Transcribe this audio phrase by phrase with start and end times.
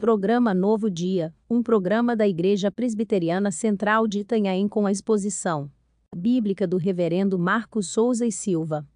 [0.00, 5.68] Programa Novo Dia, um programa da Igreja Presbiteriana Central de Itanhaém com a exposição
[6.14, 8.86] bíblica do Reverendo Marcos Souza e Silva.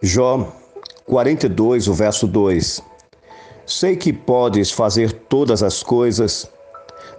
[0.00, 0.56] Jó
[1.06, 2.80] 42, o verso 2.
[3.66, 6.48] Sei que podes fazer todas as coisas,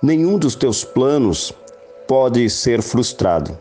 [0.01, 1.53] nenhum dos teus planos
[2.07, 3.57] pode ser frustrado.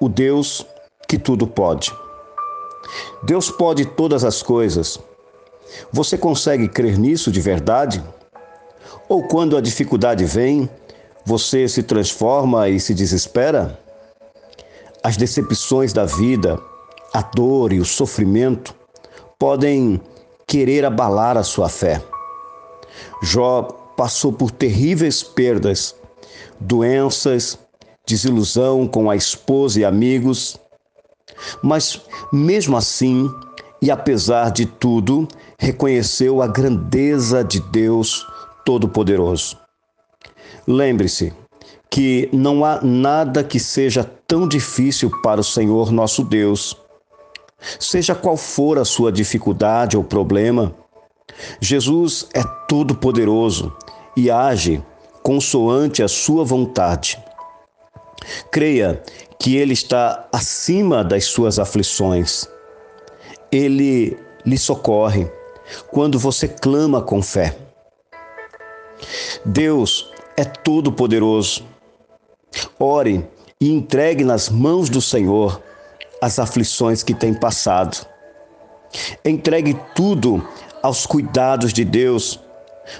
[0.00, 0.66] O Deus
[1.08, 1.92] que tudo pode.
[3.22, 4.98] Deus pode todas as coisas.
[5.92, 8.02] Você consegue crer nisso de verdade?
[9.08, 10.68] Ou quando a dificuldade vem,
[11.24, 13.78] você se transforma e se desespera?
[15.02, 16.58] As decepções da vida,
[17.12, 18.74] a dor e o sofrimento
[19.38, 20.00] podem
[20.46, 22.02] querer abalar a sua fé.
[23.22, 23.62] Jó
[23.96, 25.94] passou por terríveis perdas,
[26.60, 27.58] doenças,
[28.06, 30.58] desilusão com a esposa e amigos,
[31.62, 32.00] mas
[32.32, 33.30] mesmo assim,
[33.80, 35.26] e apesar de tudo,
[35.58, 38.26] reconheceu a grandeza de Deus
[38.64, 39.58] Todo-Poderoso.
[40.66, 41.32] Lembre-se
[41.90, 46.76] que não há nada que seja tão difícil para o Senhor nosso Deus
[47.78, 50.74] Seja qual for a sua dificuldade ou problema,
[51.60, 53.72] Jesus é todo-poderoso
[54.16, 54.82] e age
[55.24, 57.18] consoante a sua vontade.
[58.52, 59.02] Creia
[59.40, 62.46] que Ele está acima das suas aflições.
[63.50, 65.26] Ele lhe socorre
[65.90, 67.56] quando você clama com fé.
[69.44, 71.64] Deus é todo-poderoso.
[72.78, 73.26] Ore
[73.60, 75.60] e entregue nas mãos do Senhor
[76.20, 78.06] as aflições que tem passado.
[79.24, 80.46] Entregue tudo
[80.82, 82.38] aos cuidados de Deus,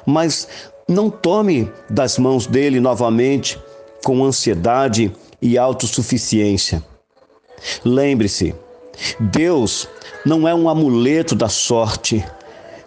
[0.07, 0.49] mas
[0.89, 3.59] não tome das mãos dele novamente
[4.05, 6.85] com ansiedade e autossuficiência.
[7.85, 8.55] Lembre-se,
[9.19, 9.89] Deus
[10.25, 12.25] não é um amuleto da sorte,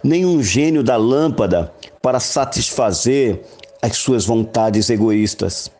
[0.02, 3.42] nem um gênio da lâmpada para satisfazer
[3.82, 5.70] as suas vontades egoístas.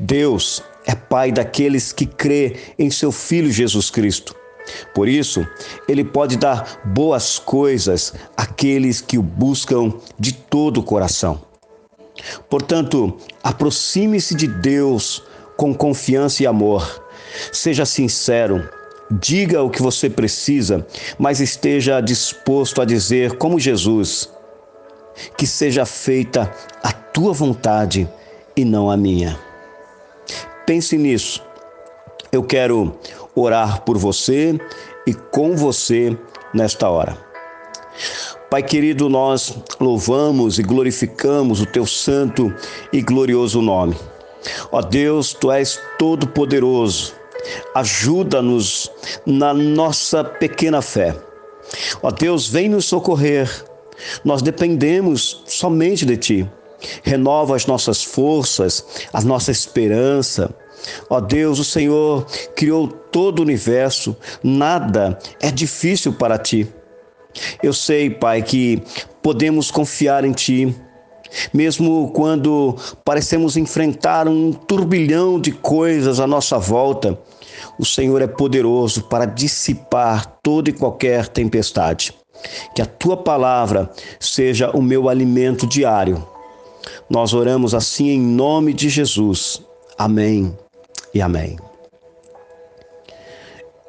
[0.00, 4.34] Deus é pai daqueles que crê em seu filho Jesus Cristo.
[4.94, 5.46] Por isso,
[5.88, 11.40] ele pode dar boas coisas àqueles que o buscam de todo o coração.
[12.48, 15.22] Portanto, aproxime-se de Deus
[15.56, 17.04] com confiança e amor.
[17.52, 18.68] Seja sincero,
[19.10, 20.86] diga o que você precisa,
[21.18, 24.30] mas esteja disposto a dizer, como Jesus,
[25.36, 26.52] que seja feita
[26.82, 28.08] a tua vontade
[28.56, 29.38] e não a minha.
[30.66, 31.42] Pense nisso.
[32.32, 32.98] Eu quero
[33.36, 34.58] orar por você
[35.06, 36.16] e com você
[36.52, 37.16] nesta hora.
[38.50, 42.52] Pai querido, nós louvamos e glorificamos o teu santo
[42.92, 43.96] e glorioso nome.
[44.72, 47.14] Ó Deus, tu és todo poderoso.
[47.74, 48.90] Ajuda-nos
[49.24, 51.14] na nossa pequena fé.
[52.02, 53.48] Ó Deus, vem nos socorrer.
[54.24, 56.50] Nós dependemos somente de ti
[57.02, 60.54] renova as nossas forças, a nossa esperança.
[61.08, 66.66] Ó Deus, o Senhor criou todo o universo, nada é difícil para ti.
[67.62, 68.82] Eu sei, Pai, que
[69.22, 70.74] podemos confiar em ti,
[71.52, 77.18] mesmo quando parecemos enfrentar um turbilhão de coisas à nossa volta.
[77.78, 82.14] O Senhor é poderoso para dissipar toda e qualquer tempestade.
[82.74, 86.26] Que a tua palavra seja o meu alimento diário
[87.08, 89.62] nós oramos assim em nome de Jesus.
[89.98, 90.56] Amém
[91.16, 91.56] e amém.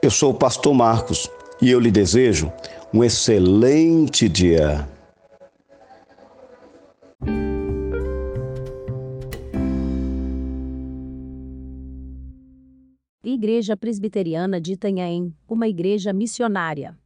[0.01, 1.29] Eu sou o pastor Marcos
[1.61, 2.51] e eu lhe desejo
[2.93, 4.87] um excelente dia.
[13.23, 16.97] Igreja Presbiteriana de Itanhaém, uma igreja missionária.